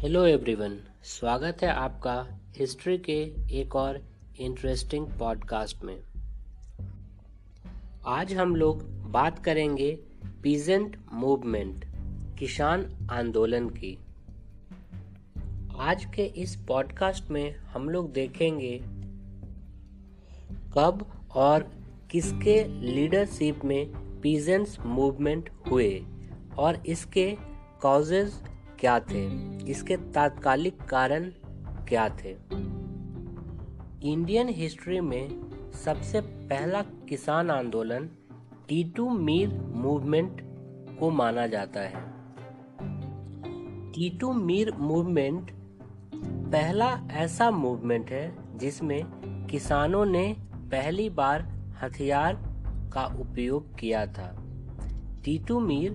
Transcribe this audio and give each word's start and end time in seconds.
Hello 0.00 0.24
everyone 0.26 0.80
स्वागत 1.04 1.58
है 1.62 1.68
आपका 1.68 2.40
हिस्ट्री 2.56 2.98
के 2.98 3.16
एक 3.60 3.76
और 3.76 4.00
इंटरेस्टिंग 4.38 5.06
पॉडकास्ट 5.06 5.82
में। 5.84 6.00
आज 8.06 8.34
हम 8.34 8.56
लोग 8.56 8.82
बात 9.10 9.44
करेंगे 9.44 9.98
पीजेंट 10.42 10.96
मूवमेंट 11.12 11.84
किसान 12.38 13.08
आंदोलन 13.12 13.68
की। 13.68 13.98
आज 15.78 16.04
के 16.04 16.22
इस 16.22 16.56
पॉडकास्ट 16.56 17.30
में 17.30 17.56
हम 17.56 17.88
लोग 17.88 18.12
देखेंगे 18.12 18.80
कब 20.74 21.06
और 21.34 21.70
किसके 22.10 22.64
लीडरशिप 22.64 23.64
में 23.64 23.86
पीजेंट्स 24.20 24.80
मूवमेंट 24.80 25.50
हुए 25.70 26.02
और 26.58 26.82
इसके 26.86 27.36
कॉजेज 27.82 28.32
क्या 28.80 29.00
थे? 29.00 29.26
इसके 29.70 29.96
तात्कालिक 29.96 30.82
कारण 30.82 31.24
क्या 31.88 32.08
थे? 32.08 32.36
इंडियन 34.02 34.48
हिस्ट्री 34.48 35.00
में 35.00 35.50
सबसे 35.72 36.20
पहला 36.20 36.82
किसान 36.82 37.50
आंदोलन 37.50 38.10
टीटू 38.68 39.10
मीर 39.10 39.48
मूवमेंट 39.74 40.40
को 41.00 41.10
माना 41.10 41.46
जाता 41.46 41.80
है। 41.80 42.10
टीटू 43.92 44.32
मीर 44.32 44.72
मूवमेंट 44.72 45.50
पहला 46.52 47.08
ऐसा 47.10 47.50
मूवमेंट 47.50 48.10
है 48.10 48.58
जिसमें 48.58 49.04
किसानों 49.50 50.06
ने 50.06 50.36
पहली 50.54 51.10
बार 51.10 51.42
हथियार 51.82 52.34
का 52.92 53.04
उपयोग 53.04 53.78
किया 53.78 54.06
था। 54.06 54.44
टीटू 55.24 55.60
मीर 55.60 55.92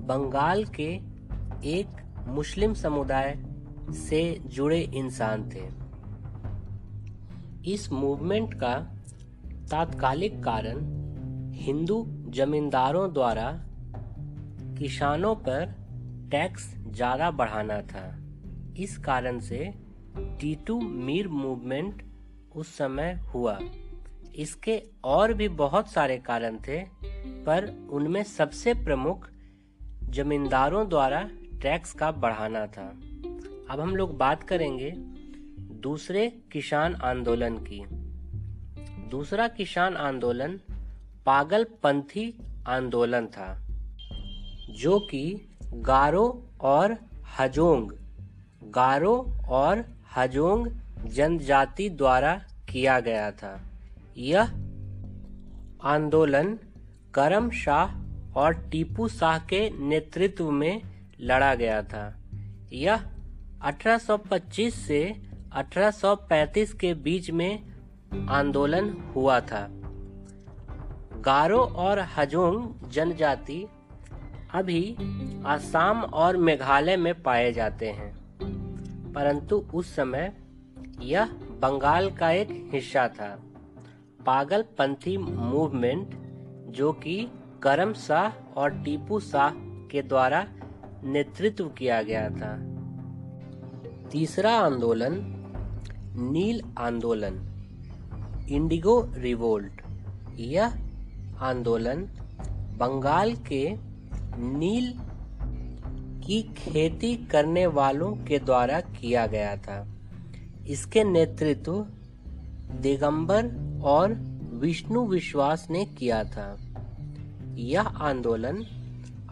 बंगाल 0.00 0.64
के 0.64 1.07
एक 1.64 2.24
मुस्लिम 2.26 2.74
समुदाय 2.74 3.36
से 3.98 4.20
जुड़े 4.46 4.80
इंसान 4.80 5.48
थे। 5.50 5.62
इस 7.72 7.90
मूवमेंट 7.92 8.54
का 8.54 8.74
तात्कालिक 9.70 10.42
कारण 10.44 10.78
हिंदू 11.54 12.04
जमींदारों 12.28 13.12
द्वारा 13.12 13.50
किसानों 14.78 15.34
पर 15.34 15.74
टैक्स 16.30 16.68
ज़्यादा 16.86 17.30
बढ़ाना 17.30 17.80
था। 17.82 18.04
इस 18.78 18.96
कारण 18.98 19.38
से 19.40 19.72
टीटू 20.40 20.80
मीर 20.80 21.28
मूवमेंट 21.28 22.02
उस 22.56 22.76
समय 22.76 23.12
हुआ। 23.34 23.58
इसके 24.34 24.82
और 25.04 25.32
भी 25.32 25.48
बहुत 25.48 25.88
सारे 25.88 26.16
कारण 26.18 26.56
थे, 26.58 26.80
पर 27.44 27.88
उनमें 27.92 28.22
सबसे 28.22 28.74
प्रमुख 28.74 29.28
जमींदारों 30.10 30.88
द्वारा 30.88 31.28
टैक्स 31.62 31.92
का 31.92 32.10
बढ़ाना 32.12 32.66
था। 32.66 32.88
अब 33.70 33.80
हम 33.80 33.96
लोग 33.96 34.16
बात 34.18 34.42
करेंगे 34.42 34.90
दूसरे 35.82 36.28
किसान 36.52 36.94
आंदोलन 36.94 37.56
की। 37.56 37.84
दूसरा 39.10 39.48
किसान 39.48 39.96
आंदोलन 39.96 40.60
पागलपंथी 41.26 42.26
आंदोलन 42.66 43.26
था, 43.26 43.48
जो 44.70 44.98
कि 44.98 45.48
गारो 45.74 46.26
और 46.60 46.96
हजोंग, 47.38 47.92
गारो 48.64 49.16
और 49.48 49.84
हजोंग 50.16 50.68
जनजाति 51.04 51.88
द्वारा 51.90 52.34
किया 52.72 53.00
गया 53.00 53.30
था। 53.30 53.60
यह 54.16 54.42
आंदोलन 55.84 56.58
करम 57.14 57.50
शाह 57.50 57.96
और 58.38 58.54
टीपू 58.54 59.08
शाह 59.08 59.38
के 59.38 59.88
नेतृत्व 59.88 60.50
में 60.50 60.82
लड़ा 61.20 61.54
गया 61.54 61.82
था। 61.82 62.04
यह 62.72 63.04
1825 63.62 64.74
से 64.86 65.00
1835 65.52 66.72
के 66.72 66.94
बीच 66.94 67.30
में 67.30 67.72
आंदोलन 68.28 68.90
हुआ 69.14 69.40
था। 69.40 69.66
गारो 71.20 71.58
और 71.58 71.98
हजोंग 72.16 72.90
जनजाति 72.90 73.66
अभी 74.54 74.82
असम 75.46 76.02
और 76.12 76.36
मेघालय 76.36 76.96
में 76.96 77.22
पाए 77.22 77.52
जाते 77.52 77.88
हैं, 77.88 78.12
परंतु 79.12 79.56
उस 79.74 79.94
समय 79.96 80.32
यह 81.00 81.32
बंगाल 81.62 82.10
का 82.10 82.30
एक 82.30 82.48
हिस्सा 82.72 83.08
था। 83.08 83.38
पागलपंथी 84.26 85.16
मूवमेंट 85.18 86.14
जो 86.70 86.92
कि 86.92 87.28
करम 87.62 87.92
शाह 87.92 88.30
और 88.54 88.70
टीपू 88.82 89.20
शाह 89.20 89.50
के 89.90 90.02
द्वारा 90.02 90.46
नेतृत्व 91.04 91.68
किया 91.68 92.02
गया 92.02 92.28
था। 92.28 92.78
तीसरा 94.10 94.52
आंदोलन, 94.52 95.34
नील 96.16 96.60
आंदोलन, 96.78 97.48
इंडिगो 98.48 99.10
रिवोल्ट। 99.14 99.82
यह 100.36 100.66
आंदोलन 101.38 102.08
बंगाल 102.78 103.32
के 103.32 103.76
नील 104.36 104.94
की 106.26 106.42
खेती 106.42 107.16
करने 107.16 107.66
वालों 107.66 108.12
के 108.12 108.38
द्वारा 108.38 108.80
किया 108.80 109.26
गया 109.26 109.56
था। 109.56 109.88
इसके 110.68 111.04
नेतृत्व 111.04 111.86
दिगंबर 112.82 113.46
और 113.82 114.12
विष्णु 114.52 115.06
विश्वास 115.06 115.66
ने 115.70 115.84
किया 115.84 116.24
था। 116.24 116.58
यह 117.54 117.86
आंदोलन 117.86 118.66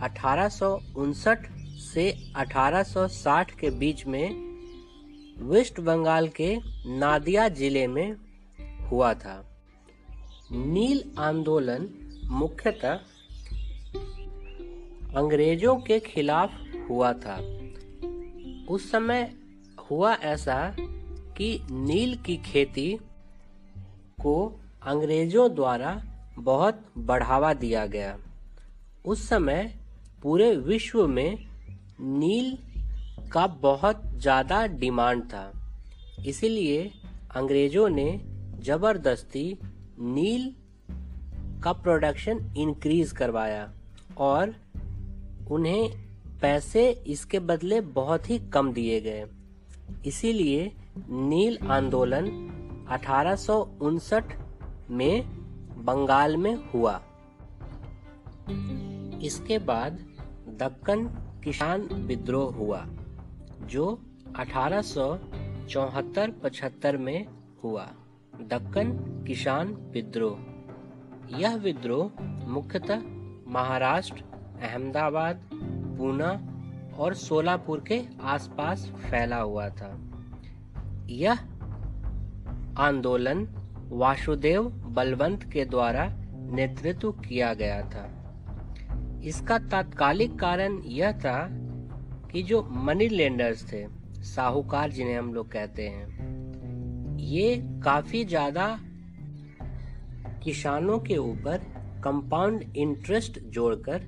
अठारह 0.03 0.49
सौ 0.49 0.81
उनसठ 0.97 1.39
से 1.79 2.17
1860 2.37 3.51
के 3.51 3.71
बीच 3.71 4.07
में 4.07 4.47
वेस्ट 5.39 5.81
बंगाल 5.81 6.29
के 6.29 6.59
नादिया 6.87 7.49
ज़िले 7.49 7.87
में 7.87 8.17
हुआ 8.91 9.15
था। 9.15 9.59
नील 10.53 11.13
आंदोलन 11.19 11.89
मुख्यतः 12.31 12.93
अंग्रेज़ों 15.17 15.77
के 15.77 16.01
खिलाफ 16.01 16.51
हुआ 16.91 17.13
था। 17.13 17.37
उस 18.69 18.91
समय 18.91 19.33
हुआ 19.91 20.15
ऐसा 20.15 20.77
कि 21.37 21.61
नील 21.71 22.17
की 22.17 22.37
खेती 22.37 22.99
को 24.21 24.61
अंग्रेज़ों 24.83 25.55
द्वारा 25.55 26.03
बहुत 26.39 26.85
बढ़ावा 26.99 27.55
दिया 27.55 27.87
गया। 27.87 28.19
उस 29.05 29.29
समय 29.29 29.86
पूरे 30.27 30.51
विश्व 30.57 31.07
में 31.07 31.39
नील 32.01 32.57
का 33.33 33.47
बहुत 33.47 34.01
ज़्यादा 34.15 34.67
डिमांड 34.67 35.23
था। 35.25 35.43
इसीलिए 36.27 36.81
अंग्रेज़ों 37.37 37.89
ने 37.89 38.07
ज़बरदस्ती 38.65 39.45
नील 40.01 40.51
का 41.65 41.73
प्रोडक्शन 41.73 42.41
इंक्रीज 42.57 43.13
करवाया 43.13 43.71
और 44.19 44.55
उन्हें 45.51 45.91
पैसे 46.43 46.89
इसके 47.07 47.39
बदले 47.43 47.81
बहुत 48.01 48.31
ही 48.31 48.39
कम 48.53 48.73
दिए 48.73 49.01
गए। 49.01 49.25
इसीलिए 50.07 50.71
नील 51.11 51.59
आंदोलन 51.69 52.29
अठारह 52.89 53.37
सौ 53.37 53.61
उनसठ 53.83 54.35
में 54.91 55.23
बंगाल 55.85 56.37
में 56.37 56.55
हुआ। 56.75 57.01
इसके 59.23 59.59
बाद 59.59 60.05
दक्कन 60.57 61.29
किसान 61.45 61.81
विद्रोह 61.81 62.55
हुआ, 62.55 62.87
जो 63.63 64.03
1874-75 64.37 66.97
में 66.97 67.27
हुआ। 67.65 67.91
दक्कन 68.41 68.99
किसान 69.27 69.69
विद्रोह। 69.69 70.39
यह 71.39 71.57
विद्रोह 71.57 72.23
मुख्यतः 72.23 73.03
महाराष्ट्र, 73.49 74.25
अहमदाबाद, 74.63 75.51
पूना 75.99 76.53
और 76.99 77.15
सोलापुर 77.15 77.81
के 77.81 78.03
आसपास 78.23 78.93
फैला 79.11 79.37
हुआ 79.37 79.69
था। 79.69 80.01
यह 81.07 81.39
आंदोलन 82.79 83.49
वासुदेव 83.89 84.69
बलवंत 84.69 85.45
के 85.45 85.65
द्वारा 85.65 86.17
नेतृत्व 86.31 87.13
किया 87.13 87.55
गया 87.55 87.83
था। 87.83 88.16
इसका 89.27 89.59
तात्कालिक 89.59 90.39
कारण 90.39 90.83
यह 90.85 91.13
था 91.13 91.49
कि 92.33 92.43
जो 92.43 92.63
मनी 92.71 93.09
लेंडर्स 93.09 93.73
थे, 93.73 93.87
साहूकार 94.23 94.91
जिन्हें 94.91 95.19
हम 95.19 95.35
लोग 95.35 95.51
कहते 95.53 95.89
हैं, 95.89 96.07
ये 97.19 97.57
काफ़ी 97.85 98.25
ज़्यादा 98.25 98.81
किसानों 100.45 100.99
के 100.99 101.17
ऊपर 101.17 101.59
कंपाउंड 102.05 102.77
इंटरेस्ट 102.77 103.39
जोड़कर 103.39 104.03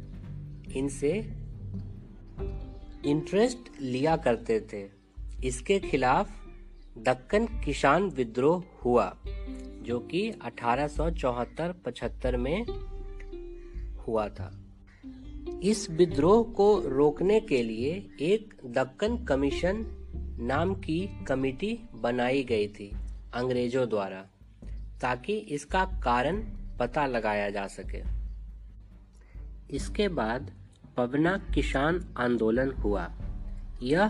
इनसे 0.76 1.12
इंटरेस्ट 3.06 3.58
लिया 3.80 4.16
करते 4.16 4.60
थे। 4.72 4.82
इसके 5.46 5.78
खिलाफ 5.80 6.30
दक्कन 6.98 7.46
किसान 7.64 8.08
विद्रोह 8.08 8.64
हुआ, 8.84 9.16
जो 9.82 9.98
कि 10.00 10.30
1874-75 10.44 12.36
में 12.36 12.66
हुआ 14.06 14.28
था। 14.28 14.67
इस 15.62 15.90
विद्रोह 15.90 16.52
को 16.52 16.80
रोकने 16.86 17.40
के 17.40 17.62
लिए 17.62 18.10
एक 18.20 18.54
दक्कन 18.66 19.24
कमीशन 19.24 19.86
नाम 20.40 20.74
की 20.74 21.24
कमेटी 21.28 21.88
बनाई 21.94 22.44
गई 22.44 22.68
थी 22.68 22.96
अंग्रेज़ों 23.34 23.88
द्वारा, 23.88 24.26
ताकि 25.00 25.32
इसका 25.32 25.84
कारण 25.84 26.42
पता 26.80 27.06
लगाया 27.06 27.50
जा 27.50 27.66
सके। 27.66 28.02
इसके 29.76 30.08
बाद 30.08 30.50
पबना 30.96 31.38
किसान 31.54 32.14
आंदोलन 32.16 32.70
हुआ। 32.70 33.10
यह 33.82 34.08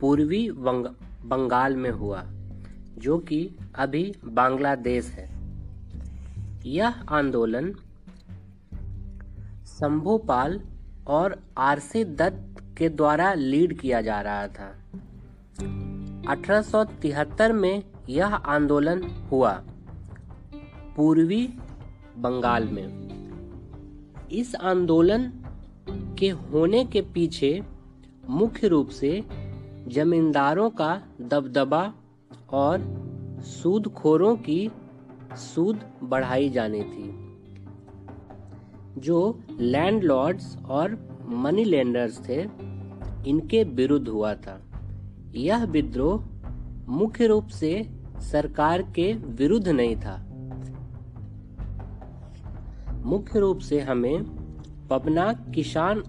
पूर्वी 0.00 0.50
बंगाल 0.50 1.76
में 1.76 1.90
हुआ, 1.90 2.22
जो 2.98 3.18
कि 3.18 3.50
अभी 3.74 4.14
बांग्लादेश 4.24 5.06
है। 5.06 5.30
यह 6.66 6.88
आंदोलन 6.88 7.74
शंभुपाल 9.66 10.60
और 11.06 11.42
आरसी 11.58 12.04
दत्त 12.04 12.64
के 12.78 12.88
द्वारा 12.88 13.34
लीड 13.34 13.80
किया 13.80 14.00
जा 14.00 14.20
रहा 14.20 14.46
था। 14.46 14.74
1873 16.28 17.52
में 17.52 17.82
यह 18.08 18.34
आंदोलन 18.34 19.02
हुआ, 19.02 19.62
पूर्वी 20.96 21.46
बंगाल 22.18 22.68
में। 22.68 23.02
इस 24.32 24.54
आंदोलन 24.54 25.32
के 26.18 26.28
होने 26.28 26.84
के 26.84 27.00
पीछे 27.00 27.62
मुख्य 28.28 28.68
रूप 28.68 28.88
से 28.88 29.24
जमींदारों 29.88 30.70
का 30.70 31.02
दबदबा 31.20 31.94
और 32.50 33.02
सूदखोरों 33.40 34.36
की 34.36 34.70
सूद 35.32 35.80
बढ़ाई 36.02 36.50
जानी 36.50 36.82
थी। 36.82 37.31
जो 38.98 39.40
लैंडलॉर्ड्स 39.60 40.56
और 40.56 41.18
मनी 41.28 41.64
लेंडर्स 41.64 42.28
थे, 42.28 42.42
इनके 43.26 43.64
विरुद्ध 43.64 44.08
हुआ 44.08 44.34
था। 44.34 44.60
यह 45.34 45.64
विद्रोह 45.64 46.24
मुख्य 46.88 47.26
रूप 47.26 47.46
से 47.46 47.90
सरकार 48.18 48.82
के 48.82 49.12
विरुद्ध 49.12 49.68
नहीं 49.68 49.96
था। 49.96 50.26
मुख्य 53.04 53.38
रूप 53.38 53.58
से 53.58 53.80
हमें 53.80 54.22
पबना 54.90 55.32
किसान 55.32 56.02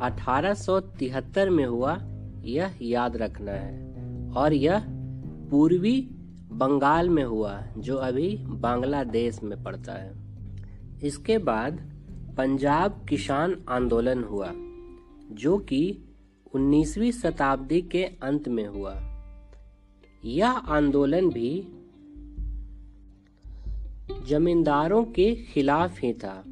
1873 0.00 1.50
में 1.50 1.66
हुआ 1.66 1.98
यह 2.44 2.74
याद 2.82 3.16
रखना 3.16 3.52
है। 3.52 3.88
और 4.32 4.52
यह 4.52 4.84
पूर्वी 5.50 6.00
बंगाल 6.52 7.08
में 7.08 7.24
हुआ, 7.24 7.62
जो 7.78 7.96
अभी 7.96 8.36
बांग्लादेश 8.36 9.42
में 9.42 9.62
पड़ता 9.62 9.92
है। 9.92 10.12
इसके 11.02 11.38
बाद 11.38 11.97
पंजाब 12.38 13.06
किसान 13.08 13.64
आंदोलन 13.68 14.24
हुआ, 14.24 14.52
जो 15.30 15.58
कि 15.58 15.98
19वीं 16.54 17.12
शताब्दी 17.12 17.82
के 17.82 18.04
अंत 18.04 18.48
में 18.48 18.66
हुआ। 18.66 18.94
यह 20.24 20.50
आंदोलन 20.50 21.30
भी 21.30 21.68
जमींदारों 24.26 25.04
के 25.04 25.34
खिलाफ 25.34 26.00
ही 26.00 26.12
था, 26.12 26.44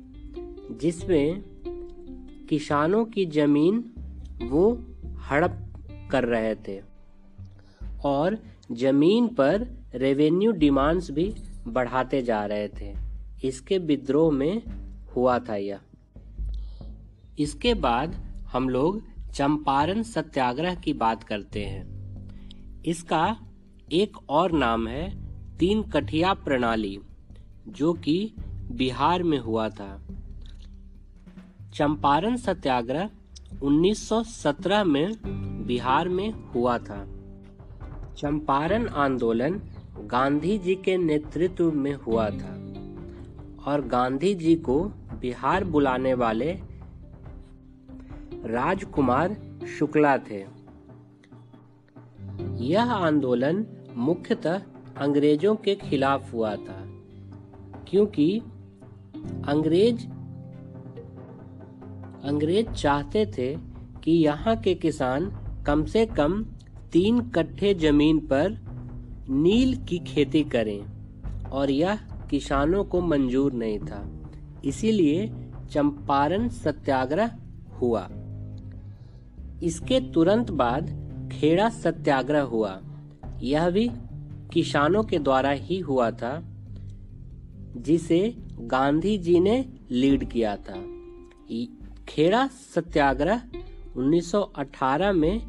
जिसमें 0.80 1.42
किसानों 2.48 3.04
की 3.04 3.26
ज़मीन 3.26 3.92
वो 4.42 4.84
हड़प 5.30 5.62
कर 6.10 6.24
रहे 6.24 6.54
थे 6.54 6.82
और 8.04 8.38
ज़मीन 8.72 9.28
पर 9.28 9.68
रेवेन्यू 9.94 10.52
डिमांड्स 10.52 11.10
भी 11.10 11.34
बढ़ाते 11.68 12.22
जा 12.22 12.46
रहे 12.46 12.68
थे। 12.68 12.94
इसके 13.44 13.78
विद्रोह 13.78 14.32
में 14.32 14.62
हुआ 15.16 15.38
था 15.38 15.56
यह। 15.56 15.78
इसके 17.38 17.74
बाद 17.74 18.14
हम 18.52 18.68
लोग 18.68 19.02
चंपारण 19.34 20.02
सत्याग्रह 20.02 20.74
की 20.74 20.92
बात 20.92 21.22
करते 21.22 21.64
हैं। 21.64 21.96
इसका 22.82 23.36
एक 23.92 24.30
और 24.30 24.52
नाम 24.52 24.88
है 24.88 25.26
तीन 25.56 25.82
कठिया 25.82 26.34
प्रणाली, 26.34 26.98
जो 27.68 27.92
कि 27.92 28.32
बिहार 28.72 29.22
में 29.22 29.38
हुआ 29.38 29.68
था। 29.68 30.02
चंपारण 31.74 32.36
सत्याग्रह 32.36 33.10
1917 33.62 34.84
में 34.84 35.12
बिहार 35.66 36.08
में 36.08 36.30
हुआ 36.30 36.78
था। 36.78 37.06
चंपारण 38.16 38.88
आंदोलन 38.88 39.60
गांधी 39.98 40.58
जी 40.58 40.74
के 40.74 40.96
नेतृत्व 40.96 41.72
में 41.72 41.94
हुआ 41.94 42.30
था 42.30 42.52
और 43.70 43.86
गांधी 43.86 44.34
जी 44.34 44.54
को 44.54 44.92
बिहार 45.20 45.64
बुलाने 45.64 46.14
वाले 46.14 46.52
राजकुमार 48.46 49.36
शुक्ला 49.78 50.16
थे। 50.20 50.44
यह 52.64 52.92
आंदोलन 52.92 53.64
मुख्यतः 53.96 54.60
अंग्रेज़ों 54.96 55.54
के 55.56 55.74
खिलाफ 55.76 56.32
हुआ 56.32 56.54
था, 56.56 56.82
क्योंकि 57.88 58.28
अंग्रेज़ 59.48 60.06
अंग्रेज़ 62.24 62.70
चाहते 62.72 63.24
थे 63.28 63.54
कि 64.04 64.12
यहाँ 64.12 64.56
के 64.56 64.74
किसान 64.74 65.30
कम 65.66 65.84
से 65.84 66.04
कम 66.06 66.42
तीन 66.92 67.20
कट्ठे 67.30 67.74
ज़मीन 67.74 68.18
पर 68.26 68.58
नील 69.30 69.76
की 69.84 69.98
खेती 70.06 70.42
करें, 70.44 70.80
और 71.50 71.70
यह 71.70 71.98
किसानों 72.30 72.84
को 72.84 73.00
मंजूर 73.00 73.52
नहीं 73.52 73.78
था। 73.80 74.02
इसीलिए 74.66 75.32
चंपारण 75.70 76.48
सत्याग्रह 76.48 77.30
हुआ। 77.72 78.08
इसके 79.62 80.00
तुरंत 80.00 80.50
बाद 80.50 81.06
खेड़ा 81.32 81.68
सत्याग्रह 81.68 82.42
हुआ। 82.42 82.80
यह 83.42 83.70
भी 83.70 83.90
किसानों 84.52 85.02
के 85.04 85.18
द्वारा 85.18 85.50
ही 85.50 85.78
हुआ 85.78 86.10
था, 86.10 86.42
जिसे 87.76 88.34
गांधी 88.60 89.18
जी 89.18 89.40
ने 89.40 89.64
लीड 89.90 90.30
किया 90.30 90.56
था। 90.56 90.84
खेड़ा 92.08 92.46
सत्याग्रह 92.46 93.42
1918 93.96 95.12
में 95.12 95.42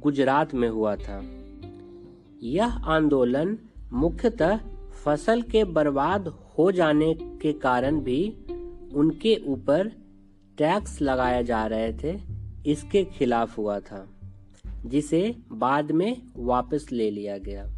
गुजरात 0.00 0.54
में 0.54 0.68
हुआ 0.68 0.96
था। 0.96 1.22
यह 2.42 2.66
आंदोलन 2.66 3.58
मुख्यतः 3.92 4.58
फ़सल 5.04 5.42
के 5.42 5.64
बर्बाद 5.64 6.28
हो 6.28 6.72
जाने 6.72 7.14
के 7.14 7.52
कारण 7.52 8.00
भी 8.00 8.34
उनके 8.94 9.42
ऊपर 9.46 9.88
टैक्स 10.58 11.02
लगाए 11.02 11.44
जा 11.44 11.66
रहे 11.66 11.92
थे, 11.92 12.20
इसके 12.66 13.04
खिलाफ 13.04 13.58
हुआ 13.58 13.80
था, 13.80 14.08
जिसे 14.86 15.36
बाद 15.52 15.90
में 15.90 16.22
वापस 16.36 16.88
ले 16.92 17.10
लिया 17.10 17.38
गया। 17.38 17.72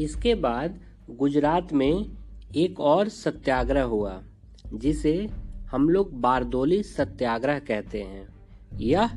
इसके 0.00 0.34
बाद 0.34 0.80
गुजरात 1.10 1.72
में 1.72 2.16
एक 2.56 2.80
और 2.80 3.08
सत्याग्रह 3.08 3.82
हुआ, 3.82 4.22
जिसे 4.74 5.30
हम 5.70 5.88
लोग 5.88 6.20
बारदोली 6.20 6.82
सत्याग्रह 6.82 7.58
कहते 7.58 8.02
हैं। 8.02 8.28
यह 8.78 9.10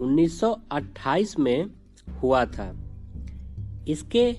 1928 0.00 1.38
में 1.38 1.70
हुआ 2.22 2.44
था। 2.44 2.76
इसके 3.88 4.36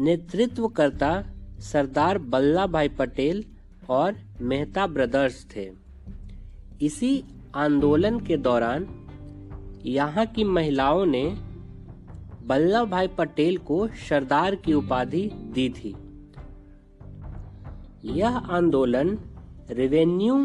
नेतृत्वकर्ता 0.00 1.26
सरदार 1.60 2.18
वल्लभ 2.18 2.70
भाई 2.70 2.88
पटेल 2.88 3.44
और 3.90 4.16
मेहता 4.40 4.86
ब्रदर्स 4.86 5.44
थे। 5.56 5.70
इसी 6.82 7.22
आंदोलन 7.54 8.20
के 8.20 8.36
दौरान 8.36 8.86
यहाँ 9.86 10.26
की 10.26 10.44
महिलाओं 10.44 11.04
ने 11.06 11.24
वल्लभ 12.46 12.88
भाई 12.88 13.08
पटेल 13.08 13.56
को 13.58 13.86
सरदार 14.08 14.54
की 14.54 14.72
उपाधि 14.72 15.30
दी 15.54 15.68
थी। 15.70 15.94
यह 18.04 18.36
आंदोलन 18.36 19.18
रेवेन्यू 19.70 20.36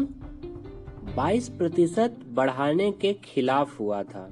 22 1.16 1.48
प्रतिशत 1.48 2.18
बढ़ाने 2.28 2.90
के 2.92 3.12
खिलाफ 3.24 3.78
हुआ 3.80 4.02
था, 4.02 4.28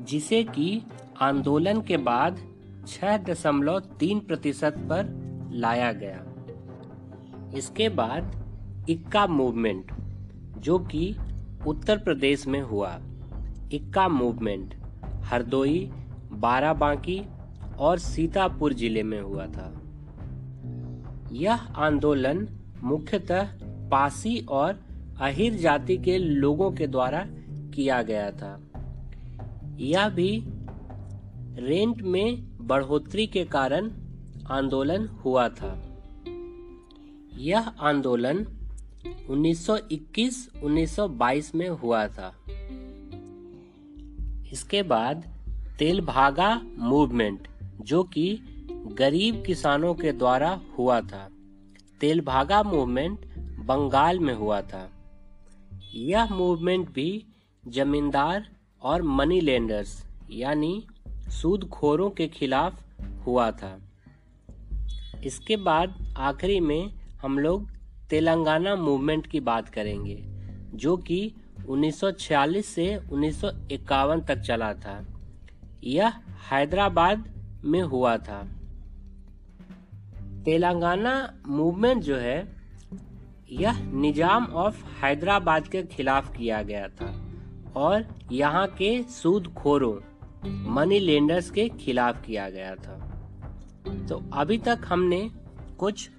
जिसे 0.00 0.42
कि 0.44 0.82
आंदोलन 1.20 1.80
के 1.80 1.96
बाद 1.96 2.38
6.3 2.88 4.20
प्रतिशत 4.20 4.74
पर 4.90 5.12
लाया 5.52 5.92
गया। 5.92 6.24
इसके 7.56 7.88
बाद 7.88 8.86
इक्का 8.90 9.26
मूवमेंट, 9.26 9.92
जो 10.58 10.78
कि 10.78 11.16
उत्तर 11.66 11.98
प्रदेश 11.98 12.46
में 12.46 12.60
हुआ। 12.60 13.00
इक्का 13.72 14.08
मूवमेंट, 14.08 14.74
हरदोई, 15.04 15.90
बाराबांकी 16.32 17.22
और 17.78 17.98
सीतापुर 17.98 18.72
ज़िले 18.72 19.02
में 19.02 19.20
हुआ 19.20 19.46
था। 19.46 19.82
यह 21.32 21.54
आंदोलन 21.76 22.48
मुख्यतः 22.82 23.48
पासी 23.90 24.38
और 24.40 24.80
अहिर 25.20 25.54
जाति 25.54 25.96
के 25.96 26.18
लोगों 26.18 26.70
के 26.72 26.86
द्वारा 26.86 27.26
किया 27.74 28.02
गया 28.02 28.30
था। 28.30 28.60
यह 29.78 30.08
भी 30.08 30.44
रेंट 31.58 32.02
में 32.02 32.56
बढ़ोतरी 32.60 33.26
के 33.26 33.44
कारण 33.44 33.90
आंदोलन 34.50 35.06
हुआ 35.06 35.48
था। 35.48 35.85
यह 37.38 37.68
आंदोलन 37.68 38.46
1921-1922 39.30 41.54
में 41.54 41.68
हुआ 41.68 42.06
था। 42.06 42.34
इसके 44.52 44.82
बाद 44.82 45.24
तेलभागा 45.78 46.62
मूवमेंट, 46.78 47.48
जो 47.80 48.04
कि 48.04 48.40
गरीब 48.86 49.42
किसानों 49.46 49.94
के 49.94 50.12
द्वारा 50.12 50.60
हुआ 50.78 51.00
था, 51.00 51.30
तेलभागा 52.00 52.62
मूवमेंट 52.62 53.18
बंगाल 53.38 54.18
में 54.18 54.34
हुआ 54.34 54.60
था। 54.60 54.90
यह 55.94 56.34
मूवमेंट 56.34 56.92
भी 56.92 57.24
जमींदार 57.66 58.48
और 58.82 59.02
मनी 59.02 59.40
लेंडर्स 59.40 60.06
यानी 60.30 60.86
सूदखोरों 61.28 62.10
के 62.10 62.28
खिलाफ 62.28 62.84
हुआ 63.26 63.50
था। 63.50 63.80
इसके 65.24 65.56
बाद 65.56 66.14
आखिरी 66.16 66.60
में 66.60 66.95
हम 67.22 67.38
लोग 67.38 67.70
तेलंगाना 68.10 68.74
मूवमेंट 68.76 69.26
की 69.26 69.40
बात 69.40 69.68
करेंगे, 69.68 70.24
जो 70.74 70.96
कि 70.96 71.34
1946 71.68 72.66
से 72.66 72.96
1951 73.12 74.20
तक 74.20 74.38
चला 74.38 74.74
था। 74.74 75.06
यह 75.84 76.12
हैदराबाद 76.50 77.24
में 77.64 77.82
हुआ 77.82 78.16
था। 78.16 78.42
तेलंगाना 80.44 81.34
मूवमेंट 81.46 82.02
जो 82.02 82.16
है, 82.16 82.56
यह 83.50 83.82
निज़ाम 83.92 84.46
ऑफ़ 84.46 84.84
हैदराबाद 85.04 85.68
के 85.68 85.82
खिलाफ 85.82 86.36
किया 86.36 86.62
गया 86.62 86.88
था 86.88 87.26
और 87.76 88.04
यहाँ 88.32 88.66
के 88.66 89.02
सूदखोरों 89.02 89.94
मनी 90.74 90.98
लेंडर्स 90.98 91.50
के 91.50 91.68
खिलाफ 91.68 92.24
किया 92.26 92.50
गया 92.50 92.74
था। 92.74 92.94
तो 94.08 94.22
अभी 94.32 94.58
तक 94.58 94.78
हमने 94.86 95.30
कुछ 95.78 96.10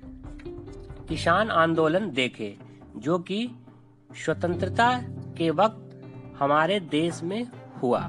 किसान 1.10 1.50
आंदोलन 1.50 2.12
देखे, 2.12 2.58
जो 2.98 3.20
कि 3.20 3.50
स्वतंत्रता 4.26 5.02
के 5.38 5.50
वक्त 5.50 5.84
हमारे 6.40 6.80
देश 6.80 7.24
में 7.24 7.48
हुआ। 7.84 8.00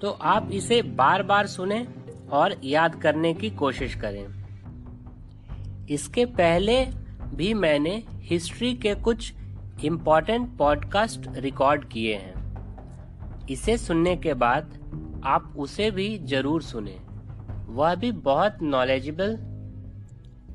तो 0.00 0.10
आप 0.10 0.50
इसे 0.52 0.82
बार 0.82 1.22
बार 1.22 1.46
सुने 1.46 1.88
और 2.30 2.60
याद 2.64 2.94
करने 2.94 3.34
की 3.34 3.50
कोशिश 3.50 3.94
करें। 3.94 4.26
इसके 5.90 6.24
पहले 6.24 6.84
भी 7.34 7.54
मैंने 7.54 8.04
हिस्ट्री 8.10 8.74
के 8.74 8.94
कुछ 8.94 9.32
इम्पोर्टेंट 9.84 10.56
पॉडकास्ट 10.58 11.20
रिकॉर्ड 11.36 11.84
किए 11.84 12.14
हैं। 12.14 13.46
इसे 13.50 13.76
सुनने 13.76 14.16
के 14.16 14.34
बाद 14.34 14.78
आप 15.24 15.54
उसे 15.58 15.90
भी 15.90 16.18
ज़रूर 16.18 16.62
सुने। 16.62 16.98
वह 17.68 17.94
भी 17.94 18.12
बहुत 18.12 18.62
नॉलेजेबल 18.62 19.36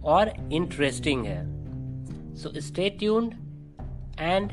और 0.03 0.33
इंटरेस्टिंग 0.53 1.25
है। 1.25 1.43
So 2.35 2.59
stay 2.61 2.89
tuned 2.89 3.33
and 4.19 4.51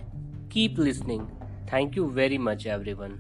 keep 0.53 0.79
listening 0.79 1.27
thank 1.73 1.97
you 1.97 2.07
very 2.07 2.39
much 2.39 2.67
everyone 2.67 3.19